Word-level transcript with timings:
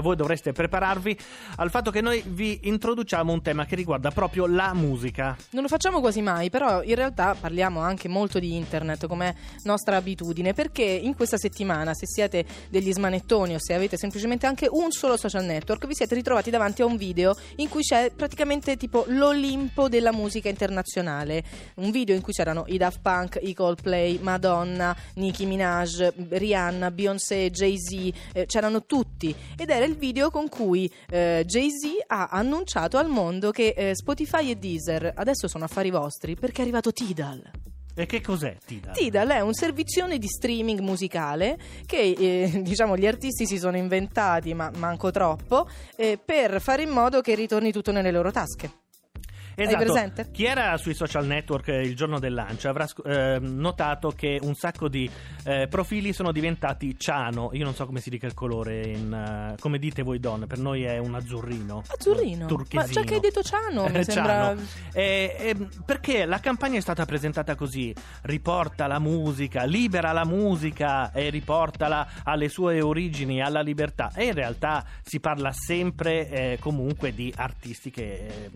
voi 0.00 0.16
dovreste 0.16 0.52
prepararvi 0.52 1.14
al 1.56 1.68
fatto 1.68 1.90
che 1.90 2.00
noi 2.00 2.22
vi 2.26 2.58
introduciamo 2.62 3.30
un 3.30 3.42
tema 3.42 3.66
che 3.66 3.76
riguarda 3.76 4.10
proprio 4.10 4.46
la 4.46 4.72
musica. 4.72 5.36
Non 5.50 5.62
lo 5.62 5.68
facciamo 5.68 6.00
quasi 6.00 6.22
mai, 6.22 6.48
però 6.48 6.82
in 6.82 6.94
realtà 6.94 7.36
parliamo 7.38 7.80
anche 7.80 8.08
molto 8.08 8.38
di 8.38 8.56
internet 8.56 9.06
come 9.06 9.36
nostra 9.64 9.96
abitudine, 9.96 10.54
perché 10.54 10.82
in 10.84 11.14
questa 11.14 11.36
settimana, 11.36 11.92
se 11.92 12.06
siete 12.06 12.46
degli 12.70 12.92
smanettoni 12.94 13.54
o 13.54 13.58
se 13.58 13.74
avete 13.74 13.98
semplicemente 13.98 14.46
anche 14.46 14.68
un 14.70 14.90
solo 14.90 15.18
social 15.18 15.44
network, 15.44 15.86
vi 15.86 15.94
siete 15.94 16.14
ritrovati 16.14 16.48
davanti 16.48 16.80
a 16.80 16.86
un 16.86 16.96
video 16.96 17.36
in 17.56 17.68
cui 17.68 17.82
c'è 17.82 18.10
praticamente 18.10 18.78
tipo 18.78 19.04
l'Olimpo 19.08 19.90
della 19.90 20.12
musica 20.12 20.48
internazionale. 20.48 21.44
Un 21.74 21.90
video 21.90 22.14
in 22.14 22.22
cui 22.22 22.32
c'erano 22.32 22.64
i 22.68 22.78
Daft 22.78 23.00
Punk, 23.02 23.38
i 23.42 23.52
Coldplay, 23.52 24.18
Madonna, 24.22 24.96
Nicki 25.16 25.44
Minaj, 25.44 26.08
Rihanna, 26.30 26.90
Beyoncé, 26.90 27.50
Jay-Z, 27.50 28.12
eh, 28.32 28.46
c'erano 28.46 28.86
tutti 28.86 29.34
ed 29.58 29.72
era 29.74 29.84
il 29.84 29.96
video 29.96 30.30
con 30.30 30.48
cui 30.48 30.90
eh, 31.10 31.44
Jay-Z 31.46 32.04
ha 32.06 32.28
annunciato 32.30 32.96
al 32.96 33.08
mondo 33.08 33.50
che 33.50 33.74
eh, 33.76 33.94
Spotify 33.94 34.50
e 34.50 34.56
Deezer 34.56 35.12
adesso 35.14 35.48
sono 35.48 35.64
affari 35.64 35.90
vostri 35.90 36.36
perché 36.36 36.58
è 36.58 36.62
arrivato 36.62 36.92
Tidal. 36.92 37.50
E 37.96 38.06
che 38.06 38.20
cos'è 38.20 38.56
Tidal? 38.64 38.94
Tidal 38.94 39.28
è 39.28 39.40
un 39.40 39.54
servizione 39.54 40.18
di 40.18 40.26
streaming 40.26 40.80
musicale 40.80 41.58
che 41.86 42.14
eh, 42.16 42.50
diciamo 42.62 42.96
gli 42.96 43.06
artisti 43.06 43.46
si 43.46 43.58
sono 43.58 43.76
inventati, 43.76 44.52
ma 44.54 44.70
manco 44.76 45.10
troppo, 45.10 45.68
eh, 45.96 46.18
per 46.22 46.60
fare 46.60 46.82
in 46.82 46.90
modo 46.90 47.20
che 47.20 47.34
ritorni 47.34 47.70
tutto 47.70 47.92
nelle 47.92 48.10
loro 48.10 48.30
tasche. 48.30 48.83
Esatto. 49.56 50.30
Chi 50.32 50.44
era 50.44 50.76
sui 50.76 50.94
social 50.94 51.26
network 51.26 51.68
il 51.68 51.94
giorno 51.94 52.18
del 52.18 52.34
lancio 52.34 52.68
avrà 52.68 52.88
eh, 53.04 53.38
notato 53.40 54.10
che 54.10 54.38
un 54.42 54.54
sacco 54.54 54.88
di 54.88 55.08
eh, 55.44 55.66
profili 55.68 56.12
sono 56.12 56.32
diventati 56.32 56.98
ciano. 56.98 57.50
Io 57.52 57.64
non 57.64 57.74
so 57.74 57.86
come 57.86 58.00
si 58.00 58.10
dica 58.10 58.26
il 58.26 58.34
colore, 58.34 58.86
in, 58.86 59.52
uh, 59.54 59.60
come 59.60 59.78
dite 59.78 60.02
voi 60.02 60.18
donne, 60.18 60.46
per 60.46 60.58
noi 60.58 60.84
è 60.84 60.98
un 60.98 61.14
azzurrino. 61.14 61.82
Azzurrino? 61.86 62.46
Turchesino. 62.46 62.82
Ma 62.82 62.92
già 62.92 63.02
che 63.02 63.14
hai 63.14 63.20
detto 63.20 63.42
ciano, 63.42 63.88
mi 63.88 64.04
sembra... 64.04 64.54
Eh, 64.92 65.36
eh, 65.38 65.68
perché 65.84 66.24
la 66.24 66.40
campagna 66.40 66.78
è 66.78 66.80
stata 66.80 67.04
presentata 67.04 67.54
così, 67.54 67.94
riporta 68.22 68.86
la 68.86 68.98
musica, 68.98 69.64
libera 69.64 70.12
la 70.12 70.24
musica 70.24 71.12
e 71.12 71.30
riportala 71.30 72.08
alle 72.24 72.48
sue 72.48 72.80
origini, 72.80 73.40
alla 73.40 73.60
libertà. 73.60 74.12
E 74.14 74.26
in 74.26 74.34
realtà 74.34 74.84
si 75.02 75.20
parla 75.20 75.52
sempre 75.52 76.28
eh, 76.28 76.58
comunque 76.60 77.12
di 77.12 77.32
artisti 77.36 77.90
che, 77.90 78.26
eh, 78.26 78.50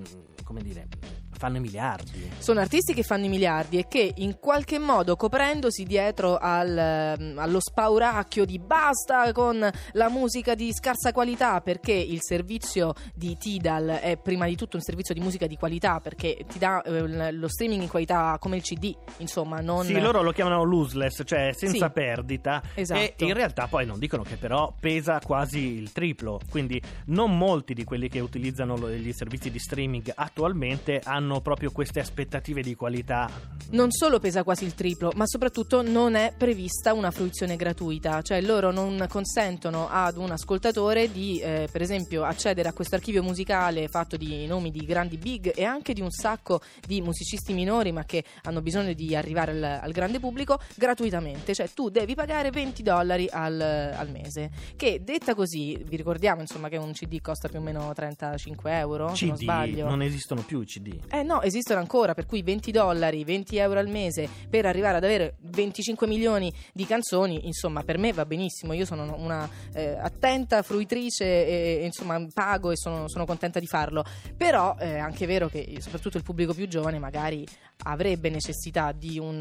come 0.44 0.62
dire, 0.62 0.88
back. 0.91 1.17
Fanno 1.39 1.56
i 1.56 1.61
miliardi. 1.61 2.31
Sono 2.39 2.61
artisti 2.61 2.94
che 2.94 3.03
fanno 3.03 3.25
i 3.25 3.28
miliardi 3.28 3.78
e 3.78 3.86
che 3.89 4.12
in 4.17 4.39
qualche 4.39 4.78
modo 4.78 5.17
coprendosi 5.17 5.84
dietro 5.84 6.36
al, 6.36 6.77
ehm, 6.77 7.39
allo 7.39 7.61
spauracchio 7.61 8.45
di 8.45 8.58
basta 8.58 9.33
con 9.33 9.69
la 9.92 10.08
musica 10.08 10.55
di 10.55 10.72
scarsa 10.72 11.12
qualità 11.12 11.61
perché 11.61 11.92
il 11.92 12.20
servizio 12.20 12.95
di 13.14 13.36
Tidal 13.36 13.98
è 14.00 14.17
prima 14.17 14.47
di 14.47 14.56
tutto 14.56 14.77
un 14.77 14.83
servizio 14.83 15.14
di 15.14 15.20
musica 15.20 15.47
di 15.47 15.56
qualità 15.56 16.00
perché 16.00 16.45
ti 16.48 16.58
dà 16.58 16.83
eh, 16.83 17.33
lo 17.33 17.48
streaming 17.48 17.83
in 17.83 17.89
qualità 17.89 18.36
come 18.41 18.56
il 18.56 18.62
CD, 18.62 18.95
insomma, 19.19 19.61
non... 19.61 19.84
Sì, 19.84 19.98
loro 20.00 20.23
lo 20.23 20.33
chiamano 20.33 20.64
lossless, 20.64 21.23
cioè 21.25 21.52
senza 21.52 21.86
sì, 21.86 21.92
perdita 21.92 22.62
esatto. 22.75 23.00
e 23.00 23.14
in 23.19 23.34
realtà 23.34 23.67
poi 23.67 23.86
non 23.86 23.98
dicono 23.98 24.23
che 24.23 24.36
però 24.36 24.75
pesa 24.78 25.20
quasi 25.25 25.58
il 25.58 25.92
triplo, 25.92 26.41
quindi 26.50 26.80
non 27.06 27.36
molti 27.36 27.75
di 27.75 27.84
quelli 27.84 28.08
che 28.08 28.20
utilizzano 28.20 28.77
gli 28.91 29.12
servizi 29.12 29.50
di 29.50 29.58
streaming 29.58 30.12
attualmente 30.14 31.00
hanno 31.02 31.27
hanno 31.28 31.40
proprio 31.42 31.70
queste 31.70 32.00
aspettative 32.00 32.62
di 32.62 32.74
qualità. 32.74 33.30
Non 33.70 33.90
solo 33.90 34.18
pesa 34.18 34.42
quasi 34.42 34.64
il 34.64 34.74
triplo, 34.74 35.12
ma 35.14 35.27
soprattutto 35.27 35.83
non 35.83 36.14
è 36.14 36.33
prevista 36.36 36.94
una 36.94 37.11
fruizione 37.11 37.56
gratuita, 37.56 38.22
cioè 38.22 38.40
loro 38.40 38.70
non 38.70 39.05
consentono 39.08 39.88
ad 39.90 40.17
un 40.17 40.30
ascoltatore 40.30 41.12
di, 41.12 41.38
eh, 41.40 41.68
per 41.70 41.83
esempio, 41.83 42.24
accedere 42.24 42.68
a 42.68 42.72
questo 42.72 42.94
archivio 42.94 43.22
musicale 43.22 43.88
fatto 43.88 44.17
di 44.17 44.46
nomi 44.46 44.70
di 44.70 44.86
grandi 44.86 45.18
big 45.18 45.52
e 45.55 45.64
anche 45.64 45.92
di 45.92 46.00
un 46.00 46.11
sacco 46.11 46.62
di 46.86 47.02
musicisti 47.02 47.52
minori, 47.52 47.92
ma 47.92 48.05
che 48.05 48.24
hanno 48.44 48.62
bisogno 48.62 48.94
di 48.94 49.14
arrivare 49.14 49.52
al, 49.52 49.62
al 49.83 49.92
grande 49.92 50.18
pubblico 50.18 50.58
gratuitamente, 50.77 51.55
cioè 51.55 51.68
tu 51.74 51.90
devi 51.90 52.14
pagare 52.14 52.50
20 52.50 52.83
dollari 52.83 53.28
al, 53.30 53.61
al, 53.61 54.11
mese, 54.11 54.50
che 54.77 55.02
detta 55.05 55.34
così, 55.34 55.78
vi 55.84 55.96
ricordiamo 55.96 56.40
insomma 56.40 56.68
che 56.68 56.78
un 56.78 56.92
CD 56.92 57.20
costa 57.20 57.48
più 57.48 57.58
o 57.58 57.62
meno 57.62 57.92
35 57.92 58.78
euro, 58.78 59.06
CD, 59.08 59.14
se 59.14 59.27
non 59.27 59.36
sbaglio. 59.36 59.88
Non 59.88 60.00
esistono 60.00 60.42
più 60.42 60.62
i 60.62 60.67
CD. 60.67 60.98
Eh 61.11 61.17
no, 61.23 61.42
esistono 61.42 61.80
ancora, 61.80 62.14
per 62.14 62.27
cui 62.27 62.42
20 62.42 62.70
dollari, 62.70 63.24
20 63.24 63.56
euro 63.56 63.79
al 63.79 63.89
mese 63.89 64.29
per 64.48 64.67
arrivare 64.67 64.96
ad 64.96 65.05
avere 65.05 65.36
25 65.40 66.06
milioni 66.06 66.52
di 66.73 66.86
canzoni, 66.86 67.46
insomma, 67.46 67.83
per 67.83 67.98
me 67.98 68.12
va 68.12 68.24
benissimo. 68.24 68.73
Io 68.73 68.84
sono 68.84 69.14
una 69.18 69.48
eh, 69.73 69.96
attenta 70.01 70.62
fruitrice 70.62 71.24
e, 71.24 71.84
insomma 71.84 72.24
pago 72.33 72.70
e 72.70 72.77
sono, 72.77 73.08
sono, 73.08 73.24
contenta 73.24 73.58
di 73.58 73.67
farlo. 73.67 74.05
Però 74.36 74.77
è 74.77 74.98
anche 74.98 75.27
vero 75.27 75.48
che 75.48 75.77
soprattutto 75.80 76.17
il 76.17 76.23
pubblico 76.23 76.55
più 76.55 76.68
giovane 76.68 76.98
magari 76.98 77.46
avrebbe 77.85 78.29
necessità 78.29 78.92
di 78.92 79.18
un, 79.18 79.36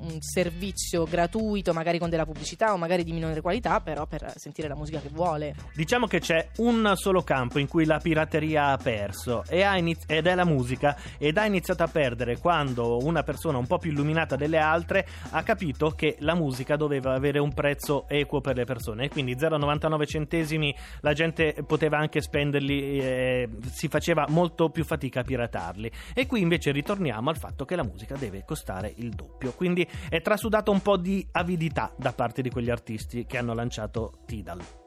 un 0.00 0.20
servizio 0.20 1.04
gratuito, 1.04 1.72
magari 1.72 1.98
con 1.98 2.10
della 2.10 2.24
pubblicità 2.24 2.72
o 2.72 2.76
magari 2.76 3.02
di 3.04 3.12
minore 3.12 3.40
qualità, 3.40 3.80
però 3.80 4.06
per 4.06 4.32
sentire 4.36 4.68
la 4.68 4.76
musica 4.76 5.00
che 5.00 5.08
vuole. 5.08 5.54
Diciamo 5.74 6.06
che 6.06 6.20
c'è 6.20 6.48
un 6.58 6.92
solo 6.94 7.22
campo 7.22 7.58
in 7.58 7.68
cui 7.68 7.84
la 7.84 7.98
pirateria 7.98 8.68
ha 8.68 8.76
perso 8.76 9.44
ed 9.48 10.26
è 10.26 10.34
la 10.34 10.44
musica 10.44 10.96
ed 11.18 11.36
ha 11.36 11.46
iniziato 11.46 11.82
a 11.82 11.88
perdere 11.88 12.38
quando 12.38 12.98
una 13.04 13.22
persona 13.22 13.58
un 13.58 13.66
po' 13.66 13.78
più 13.78 13.90
illuminata 13.90 14.36
delle 14.36 14.58
altre 14.58 15.06
ha 15.30 15.42
capito 15.42 15.90
che 15.90 16.16
la 16.20 16.34
musica 16.34 16.76
doveva 16.76 17.14
avere 17.14 17.38
un 17.38 17.52
prezzo 17.52 18.08
equo 18.08 18.40
per 18.40 18.56
le 18.56 18.64
persone. 18.64 19.04
E 19.04 19.08
quindi 19.08 19.34
0,99 19.34 20.06
centesimi 20.06 20.74
la 21.00 21.12
gente 21.12 21.54
poteva 21.66 21.98
anche 21.98 22.20
spenderli, 22.20 22.98
eh, 22.98 23.48
si 23.70 23.88
faceva 23.88 24.26
molto 24.28 24.70
più 24.70 24.84
fatica 24.84 25.20
a 25.20 25.24
piratarli. 25.24 25.90
E 26.14 26.26
qui 26.26 26.40
invece 26.40 26.72
ritorniamo 26.72 27.30
al 27.30 27.36
fatto 27.36 27.64
che 27.64 27.76
la 27.76 27.84
musica 27.84 28.16
deve 28.16 28.44
costare 28.44 28.92
il 28.96 29.10
doppio, 29.10 29.52
quindi 29.52 29.86
è 30.08 30.20
trasudato 30.20 30.70
un 30.70 30.80
po' 30.80 30.96
di 30.96 31.26
avidità 31.32 31.92
da 31.96 32.12
parte 32.12 32.42
di 32.42 32.50
quegli 32.50 32.70
artisti 32.70 33.26
che 33.26 33.38
hanno 33.38 33.54
lanciato 33.54 34.20
Tidal. 34.26 34.81